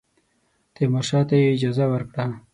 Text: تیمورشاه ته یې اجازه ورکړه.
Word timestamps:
تیمورشاه 0.75 1.23
ته 1.29 1.35
یې 1.41 1.47
اجازه 1.55 1.85
ورکړه. 1.89 2.25